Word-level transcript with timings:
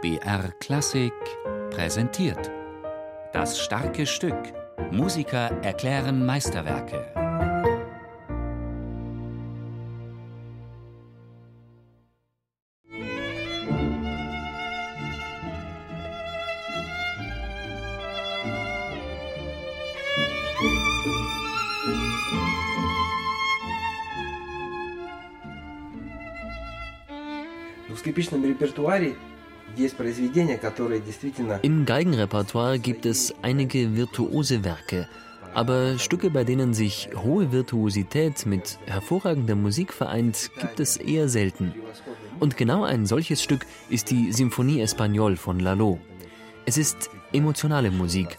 BR 0.00 0.52
Klassik 0.60 1.12
präsentiert. 1.70 2.52
Das 3.32 3.58
starke 3.58 4.06
Stück. 4.06 4.36
Musiker 4.92 5.50
erklären 5.62 6.24
Meisterwerke. 6.24 7.12
Im 27.88 29.37
Geigenrepertoire 31.86 32.78
gibt 32.78 33.06
es 33.06 33.34
einige 33.42 33.96
virtuose 33.96 34.64
Werke, 34.64 35.08
aber 35.54 35.98
Stücke, 35.98 36.30
bei 36.30 36.44
denen 36.44 36.74
sich 36.74 37.10
hohe 37.16 37.52
Virtuosität 37.52 38.46
mit 38.46 38.78
hervorragender 38.86 39.54
Musik 39.54 39.92
vereint, 39.92 40.50
gibt 40.60 40.80
es 40.80 40.96
eher 40.96 41.28
selten. 41.28 41.74
Und 42.40 42.56
genau 42.56 42.84
ein 42.84 43.06
solches 43.06 43.42
Stück 43.42 43.66
ist 43.88 44.10
die 44.10 44.32
Symphonie 44.32 44.80
Espagnole 44.80 45.36
von 45.36 45.58
Lalo. 45.58 45.98
Es 46.66 46.78
ist 46.78 47.10
emotionale 47.32 47.90
Musik, 47.90 48.38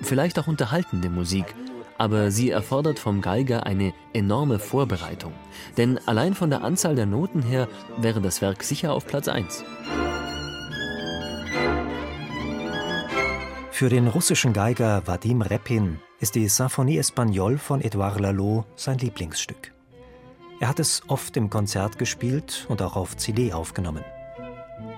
vielleicht 0.00 0.38
auch 0.38 0.46
unterhaltende 0.46 1.10
Musik, 1.10 1.54
aber 1.98 2.30
sie 2.30 2.50
erfordert 2.50 2.98
vom 2.98 3.20
Geiger 3.20 3.66
eine 3.66 3.92
enorme 4.12 4.58
Vorbereitung. 4.58 5.32
Denn 5.76 5.98
allein 6.06 6.34
von 6.34 6.50
der 6.50 6.62
Anzahl 6.62 6.94
der 6.94 7.06
Noten 7.06 7.42
her 7.42 7.68
wäre 7.98 8.20
das 8.20 8.40
Werk 8.40 8.62
sicher 8.62 8.92
auf 8.92 9.06
Platz 9.06 9.28
1. 9.28 9.64
Für 13.80 13.88
den 13.88 14.08
russischen 14.08 14.52
Geiger 14.52 15.06
Vadim 15.06 15.40
Repin 15.40 16.00
ist 16.18 16.34
die 16.34 16.48
Symphonie 16.48 16.98
Espagnole 16.98 17.56
von 17.56 17.80
Edouard 17.80 18.20
Lalo 18.20 18.66
sein 18.76 18.98
Lieblingsstück. 18.98 19.72
Er 20.60 20.68
hat 20.68 20.80
es 20.80 21.02
oft 21.08 21.34
im 21.38 21.48
Konzert 21.48 21.98
gespielt 21.98 22.66
und 22.68 22.82
auch 22.82 22.94
auf 22.94 23.16
CD 23.16 23.54
aufgenommen. 23.54 24.04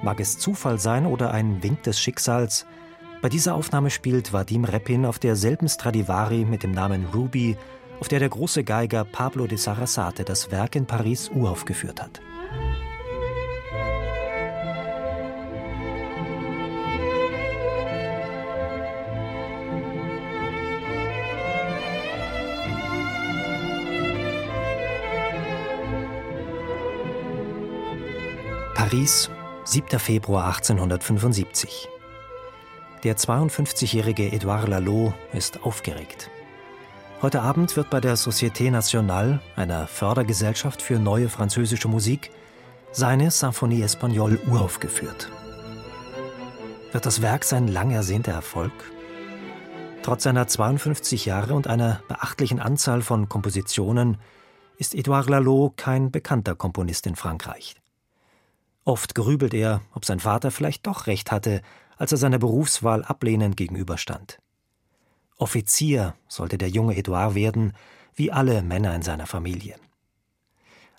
Mag 0.02 0.18
es 0.18 0.36
Zufall 0.36 0.80
sein 0.80 1.06
oder 1.06 1.30
ein 1.30 1.62
Wink 1.62 1.84
des 1.84 2.00
Schicksals, 2.00 2.66
bei 3.20 3.28
dieser 3.28 3.54
Aufnahme 3.54 3.88
spielt 3.88 4.32
Vadim 4.32 4.64
Repin 4.64 5.06
auf 5.06 5.20
derselben 5.20 5.68
Stradivari 5.68 6.44
mit 6.44 6.64
dem 6.64 6.72
Namen 6.72 7.06
Ruby, 7.14 7.56
auf 8.00 8.08
der 8.08 8.18
der 8.18 8.30
große 8.30 8.64
Geiger 8.64 9.04
Pablo 9.04 9.46
de 9.46 9.58
Sarasate 9.58 10.24
das 10.24 10.50
Werk 10.50 10.74
in 10.74 10.86
Paris 10.86 11.30
uraufgeführt 11.32 12.02
hat. 12.02 12.20
Paris, 28.82 29.30
7. 29.62 29.96
Februar 30.00 30.46
1875. 30.56 31.88
Der 33.04 33.16
52-jährige 33.16 34.32
Edouard 34.32 34.66
Lalo 34.66 35.14
ist 35.32 35.62
aufgeregt. 35.62 36.30
Heute 37.22 37.42
Abend 37.42 37.76
wird 37.76 37.90
bei 37.90 38.00
der 38.00 38.16
Société 38.16 38.72
Nationale, 38.72 39.40
einer 39.54 39.86
Fördergesellschaft 39.86 40.82
für 40.82 40.98
neue 40.98 41.28
französische 41.28 41.86
Musik, 41.86 42.32
seine 42.90 43.30
Symphonie 43.30 43.82
Espagnole 43.82 44.40
uraufgeführt. 44.50 45.30
Wird 46.90 47.06
das 47.06 47.22
Werk 47.22 47.44
sein 47.44 47.68
lang 47.68 47.92
ersehnter 47.92 48.32
Erfolg? 48.32 48.72
Trotz 50.02 50.24
seiner 50.24 50.48
52 50.48 51.24
Jahre 51.24 51.54
und 51.54 51.68
einer 51.68 52.02
beachtlichen 52.08 52.58
Anzahl 52.58 53.02
von 53.02 53.28
Kompositionen 53.28 54.18
ist 54.76 54.96
Edouard 54.96 55.30
Lalo 55.30 55.72
kein 55.76 56.10
bekannter 56.10 56.56
Komponist 56.56 57.06
in 57.06 57.14
Frankreich. 57.14 57.76
Oft 58.84 59.14
grübelt 59.14 59.54
er, 59.54 59.80
ob 59.94 60.04
sein 60.04 60.20
Vater 60.20 60.50
vielleicht 60.50 60.86
doch 60.86 61.06
recht 61.06 61.30
hatte, 61.30 61.62
als 61.96 62.12
er 62.12 62.18
seiner 62.18 62.38
Berufswahl 62.38 63.04
ablehnend 63.04 63.56
gegenüberstand. 63.56 64.38
Offizier 65.38 66.14
sollte 66.26 66.58
der 66.58 66.68
junge 66.68 66.96
Edouard 66.96 67.34
werden, 67.34 67.74
wie 68.14 68.32
alle 68.32 68.62
Männer 68.62 68.94
in 68.94 69.02
seiner 69.02 69.26
Familie. 69.26 69.76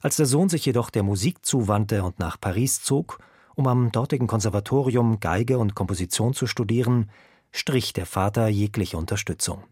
Als 0.01 0.15
der 0.15 0.25
Sohn 0.25 0.49
sich 0.49 0.65
jedoch 0.65 0.89
der 0.89 1.03
Musik 1.03 1.45
zuwandte 1.45 2.03
und 2.03 2.19
nach 2.19 2.39
Paris 2.39 2.81
zog, 2.81 3.19
um 3.55 3.67
am 3.67 3.91
dortigen 3.91 4.27
Konservatorium 4.27 5.19
Geige 5.19 5.59
und 5.59 5.75
Komposition 5.75 6.33
zu 6.33 6.47
studieren, 6.47 7.09
strich 7.51 7.93
der 7.93 8.05
Vater 8.05 8.47
jegliche 8.47 8.97
Unterstützung. 8.97 9.63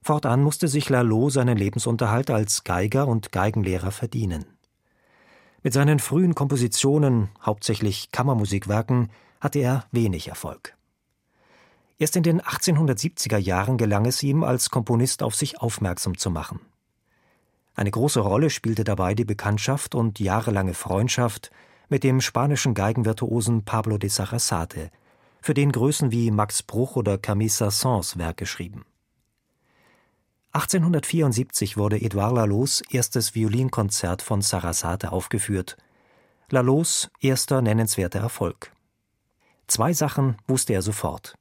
Fortan 0.00 0.42
musste 0.42 0.68
sich 0.68 0.88
Lalo 0.88 1.28
seinen 1.28 1.58
Lebensunterhalt 1.58 2.30
als 2.30 2.64
Geiger 2.64 3.08
und 3.08 3.32
Geigenlehrer 3.32 3.90
verdienen. 3.90 4.57
Mit 5.62 5.72
seinen 5.72 5.98
frühen 5.98 6.34
Kompositionen, 6.34 7.30
hauptsächlich 7.44 8.12
Kammermusikwerken, 8.12 9.10
hatte 9.40 9.58
er 9.58 9.84
wenig 9.90 10.28
Erfolg. 10.28 10.76
Erst 11.98 12.14
in 12.14 12.22
den 12.22 12.40
1870er 12.40 13.38
Jahren 13.38 13.76
gelang 13.76 14.06
es 14.06 14.22
ihm, 14.22 14.44
als 14.44 14.70
Komponist 14.70 15.22
auf 15.22 15.34
sich 15.34 15.60
aufmerksam 15.60 16.16
zu 16.16 16.30
machen. 16.30 16.60
Eine 17.74 17.90
große 17.90 18.20
Rolle 18.20 18.50
spielte 18.50 18.84
dabei 18.84 19.14
die 19.14 19.24
Bekanntschaft 19.24 19.94
und 19.94 20.20
jahrelange 20.20 20.74
Freundschaft 20.74 21.50
mit 21.88 22.04
dem 22.04 22.20
spanischen 22.20 22.74
Geigenvirtuosen 22.74 23.64
Pablo 23.64 23.98
de 23.98 24.10
Sarasate, 24.10 24.90
für 25.40 25.54
den 25.54 25.72
Größen 25.72 26.12
wie 26.12 26.30
Max 26.30 26.62
Bruch 26.62 26.96
oder 26.96 27.18
Camille 27.18 27.50
Saint-Saëns 27.50 28.18
Werke 28.18 28.46
schrieben. 28.46 28.84
1874 30.52 31.76
wurde 31.76 32.00
Edouard 32.00 32.34
Lalos 32.34 32.82
erstes 32.90 33.34
Violinkonzert 33.34 34.22
von 34.22 34.40
Sarasate 34.40 35.12
aufgeführt, 35.12 35.76
Lalos 36.50 37.10
erster 37.20 37.60
nennenswerter 37.60 38.20
Erfolg. 38.20 38.72
Zwei 39.66 39.92
Sachen 39.92 40.36
wusste 40.46 40.72
er 40.72 40.80
sofort. 40.80 41.34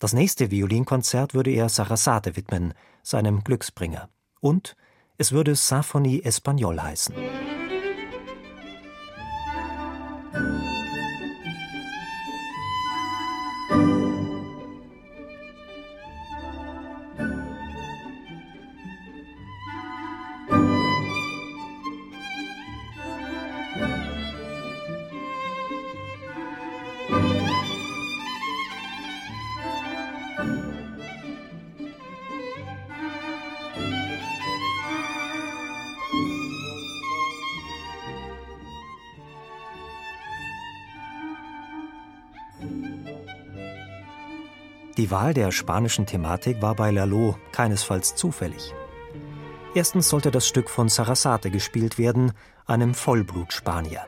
Das 0.00 0.12
nächste 0.12 0.50
Violinkonzert 0.50 1.32
würde 1.32 1.52
er 1.52 1.68
Sarasate 1.68 2.34
widmen, 2.34 2.74
seinem 3.04 3.44
Glücksbringer. 3.44 4.08
Und 4.40 4.74
es 5.16 5.30
würde 5.30 5.54
Symphonie 5.54 6.22
Espagnole 6.22 6.82
heißen. 6.82 7.14
Die 45.02 45.10
Wahl 45.10 45.34
der 45.34 45.50
spanischen 45.50 46.06
Thematik 46.06 46.62
war 46.62 46.76
bei 46.76 46.92
Lalo 46.92 47.36
keinesfalls 47.50 48.14
zufällig. 48.14 48.72
Erstens 49.74 50.08
sollte 50.08 50.30
das 50.30 50.46
Stück 50.46 50.70
von 50.70 50.88
Sarasate 50.88 51.50
gespielt 51.50 51.98
werden, 51.98 52.30
einem 52.66 52.94
Vollblut-Spanier. 52.94 54.02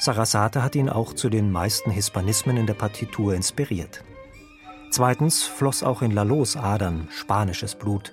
Sarasate 0.00 0.62
hat 0.62 0.74
ihn 0.74 0.90
auch 0.90 1.14
zu 1.14 1.30
den 1.30 1.50
meisten 1.50 1.90
Hispanismen 1.90 2.58
in 2.58 2.66
der 2.66 2.74
Partitur 2.74 3.32
inspiriert. 3.34 4.04
Zweitens 4.90 5.44
floss 5.44 5.82
auch 5.82 6.02
in 6.02 6.10
Lalos 6.10 6.58
Adern 6.58 7.08
spanisches 7.10 7.74
Blut. 7.74 8.12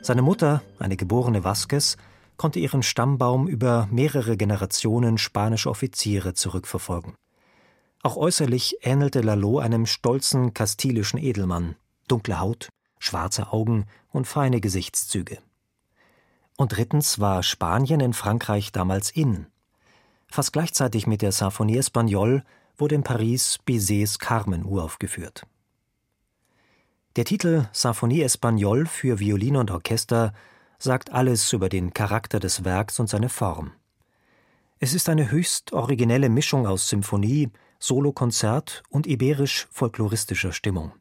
Seine 0.00 0.22
Mutter, 0.22 0.62
eine 0.78 0.96
geborene 0.96 1.42
Vasquez, 1.42 1.96
konnte 2.36 2.60
ihren 2.60 2.84
Stammbaum 2.84 3.48
über 3.48 3.88
mehrere 3.90 4.36
Generationen 4.36 5.18
spanischer 5.18 5.70
Offiziere 5.70 6.34
zurückverfolgen. 6.34 7.14
Auch 8.02 8.16
äußerlich 8.16 8.78
ähnelte 8.82 9.20
Lalo 9.20 9.60
einem 9.60 9.86
stolzen 9.86 10.54
kastilischen 10.54 11.20
Edelmann, 11.20 11.76
dunkle 12.08 12.40
Haut, 12.40 12.68
schwarze 12.98 13.52
Augen 13.52 13.86
und 14.10 14.26
feine 14.26 14.60
Gesichtszüge. 14.60 15.38
Und 16.56 16.76
drittens 16.76 17.20
war 17.20 17.44
Spanien 17.44 18.00
in 18.00 18.12
Frankreich 18.12 18.72
damals 18.72 19.10
in. 19.10 19.46
Fast 20.26 20.52
gleichzeitig 20.52 21.06
mit 21.06 21.22
der 21.22 21.30
Symphonie 21.30 21.76
Espagnole 21.76 22.44
wurde 22.76 22.96
in 22.96 23.04
Paris 23.04 23.58
Bizets 23.64 24.18
Carmen 24.18 24.64
uraufgeführt. 24.64 25.46
Der 27.16 27.24
Titel 27.24 27.68
Symphonie 27.72 28.22
Espagnole 28.22 28.86
für 28.86 29.20
Violine 29.20 29.60
und 29.60 29.70
Orchester 29.70 30.32
sagt 30.78 31.12
alles 31.12 31.52
über 31.52 31.68
den 31.68 31.92
Charakter 31.92 32.40
des 32.40 32.64
Werks 32.64 32.98
und 32.98 33.08
seine 33.08 33.28
Form. 33.28 33.72
Es 34.80 34.94
ist 34.94 35.08
eine 35.08 35.30
höchst 35.30 35.72
originelle 35.72 36.28
Mischung 36.28 36.66
aus 36.66 36.88
Symphonie, 36.88 37.50
Solokonzert 37.82 38.84
und 38.90 39.08
iberisch-folkloristischer 39.08 40.52
Stimmung. 40.52 40.92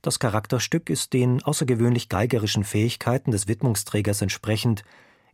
Das 0.00 0.18
Charakterstück 0.18 0.88
ist 0.88 1.12
den 1.12 1.42
außergewöhnlich 1.42 2.08
geigerischen 2.08 2.64
Fähigkeiten 2.64 3.32
des 3.32 3.48
Widmungsträgers 3.48 4.22
entsprechend 4.22 4.82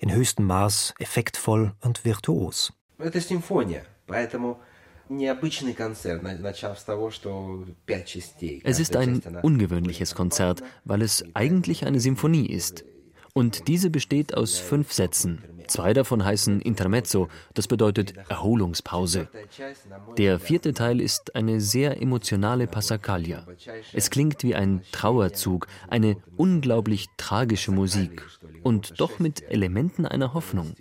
in 0.01 0.13
höchstem 0.13 0.47
Maß 0.47 0.95
effektvoll 0.99 1.75
und 1.83 2.05
virtuos. 2.05 2.73
Es 2.99 3.15
ist 8.81 8.97
ein 8.97 9.23
ungewöhnliches 9.43 10.15
Konzert, 10.17 10.65
weil 10.85 11.03
es 11.03 11.25
eigentlich 11.35 11.87
eine 11.87 12.01
Symphonie 12.01 12.47
ist. 12.49 12.85
Und 13.35 13.69
diese 13.69 13.91
besteht 13.91 14.35
aus 14.35 14.59
fünf 14.59 14.93
Sätzen. 14.93 15.45
Zwei 15.71 15.95
davon 15.95 16.25
heißen 16.25 16.61
Intermezzo, 16.61 17.29
das 17.55 17.69
bedeutet 17.69 18.15
Erholungspause. 18.29 19.29
Der 20.19 20.41
vierte 20.41 20.75
Teil 20.75 21.01
ist 21.01 21.37
eine 21.37 21.61
sehr 21.61 22.03
emotionale 22.03 22.67
Passacaglia. 22.67 23.47
Es 23.93 24.11
klingt 24.11 24.43
wie 24.43 24.57
ein 24.57 24.83
Trauerzug, 24.91 25.69
eine 25.89 26.17
unglaublich 26.37 27.07
tragische 27.17 27.71
Musik 27.71 28.27
und 28.65 29.01
doch 29.01 29.21
mit 29.21 29.49
Elementen 29.49 30.07
einer 30.07 30.35
Hoffnung. 30.35 30.75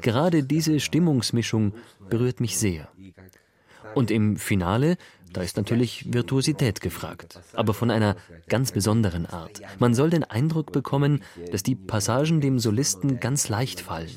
Gerade 0.00 0.42
diese 0.42 0.80
Stimmungsmischung 0.80 1.74
berührt 2.08 2.40
mich 2.40 2.56
sehr. 2.56 2.88
Und 3.95 4.11
im 4.11 4.37
Finale 4.37 4.97
da 5.33 5.41
ist 5.41 5.55
natürlich 5.55 6.13
Virtuosität 6.13 6.81
gefragt, 6.81 7.39
aber 7.53 7.73
von 7.73 7.89
einer 7.89 8.15
ganz 8.49 8.71
besonderen 8.71 9.25
Art. 9.25 9.61
Man 9.79 9.93
soll 9.93 10.09
den 10.09 10.23
Eindruck 10.23 10.71
bekommen, 10.71 11.23
dass 11.51 11.63
die 11.63 11.75
Passagen 11.75 12.41
dem 12.41 12.59
Solisten 12.59 13.19
ganz 13.19 13.47
leicht 13.47 13.79
fallen. 13.79 14.09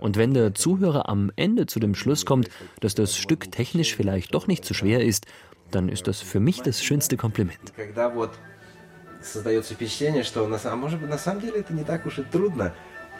Und 0.00 0.16
wenn 0.16 0.34
der 0.34 0.54
Zuhörer 0.54 1.08
am 1.08 1.30
Ende 1.36 1.66
zu 1.66 1.78
dem 1.78 1.94
Schluss 1.94 2.26
kommt, 2.26 2.48
dass 2.80 2.94
das 2.94 3.16
Stück 3.16 3.52
technisch 3.52 3.94
vielleicht 3.94 4.34
doch 4.34 4.46
nicht 4.46 4.64
zu 4.64 4.74
schwer 4.74 5.04
ist, 5.04 5.26
dann 5.70 5.88
ist 5.88 6.06
das 6.08 6.20
für 6.20 6.40
mich 6.40 6.60
das 6.62 6.82
schönste 6.82 7.16
Kompliment. 7.16 7.72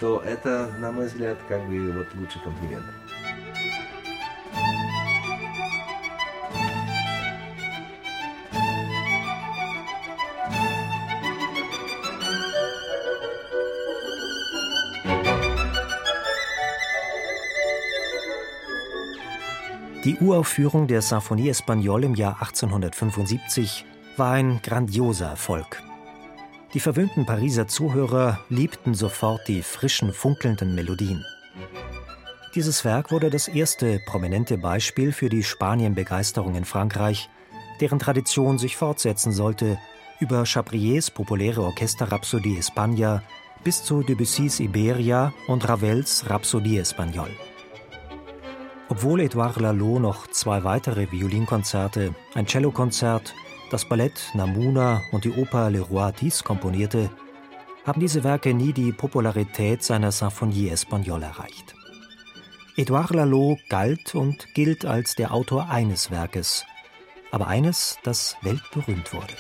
то 0.00 0.23
это, 0.25 0.70
на 0.79 0.93
мой 0.93 1.06
взгляд, 1.06 1.38
как 1.49 1.67
бы 1.67 1.91
вот 1.91 2.06
лучший 2.15 2.41
комплимент. 2.43 2.85
Die 20.04 20.18
Uraufführung 20.18 20.88
der 20.88 21.02
Symphonie 21.02 21.48
Espagnole 21.48 22.06
im 22.06 22.16
Jahr 22.16 22.42
1875 22.42 23.86
war 24.18 24.34
ein 24.34 24.62
grandioser 24.62 25.28
Erfolg. 25.28 25.82
Die 26.74 26.82
verwöhnten 26.82 27.26
Pariser 27.26 27.68
Zuhörer 27.68 28.42
liebten 28.50 28.96
sofort 28.96 29.48
die 29.48 29.62
frischen, 29.62 30.12
funkelnden 30.12 30.76
Melodien. 30.76 31.24
Dieses 32.54 32.84
Werk 32.84 33.12
wurde 33.12 33.30
das 33.30 33.48
erste 33.48 34.00
prominente 34.06 34.58
Beispiel 34.58 35.14
für 35.14 35.30
die 35.30 35.44
Spanienbegeisterung 35.44 36.56
in 36.56 36.66
Frankreich, 36.66 37.30
deren 37.80 38.00
Tradition 38.00 38.58
sich 38.58 38.76
fortsetzen 38.76 39.32
sollte, 39.32 39.80
über 40.20 40.46
Chabriers 40.46 41.12
populäre 41.12 41.62
Orchesterrhapsodie 41.62 42.60
España 42.60 43.22
bis 43.64 43.84
zu 43.84 44.04
Debussys 44.04 44.60
Iberia 44.60 45.34
und 45.48 45.68
Ravels 45.68 46.30
Rhapsodie 46.30 46.80
Espagnole. 46.80 47.32
Obwohl 48.95 49.22
Edouard 49.22 49.60
Lalo 49.60 49.98
noch 49.98 50.28
zwei 50.28 50.63
weitere 50.63 51.12
Violinkonzerte, 51.12 52.13
ein 52.36 52.45
Cellokonzert, 52.48 53.34
das 53.72 53.86
Ballett 53.86 54.30
Namuna 54.36 55.01
und 55.12 55.25
die 55.25 55.31
Oper 55.31 55.72
Le 55.72 55.80
Roi 55.80 56.12
Dix 56.12 56.44
komponierte, 56.44 57.10
haben 57.88 58.00
diese 58.00 58.24
Werke 58.24 58.54
nie 58.54 58.72
die 58.72 58.92
Popularität 58.92 59.81
seiner 59.81 60.12
Symphonie 60.12 60.69
Espagnole 60.69 61.25
erreicht. 61.25 61.74
Edouard 62.78 63.10
Lalo 63.16 63.57
galt 63.68 64.13
und 64.13 64.54
gilt 64.54 64.86
als 64.86 65.16
der 65.16 65.34
Autor 65.34 65.72
eines 65.72 66.12
Werkes, 66.12 66.63
aber 67.31 67.48
eines, 67.48 67.98
das 68.04 68.38
weltberühmt 68.44 69.12
wurde. 69.12 69.34